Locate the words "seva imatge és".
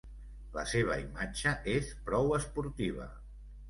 0.71-1.95